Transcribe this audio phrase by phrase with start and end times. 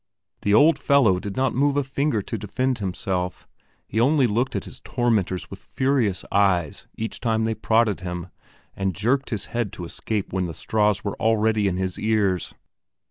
[0.41, 3.47] The old fellow did not move a finger to defend himself;
[3.87, 8.29] he only looked at his tormentors with furious eyes each time they prodded him,
[8.75, 12.55] and jerked his head to escape when the straws were already in his ears.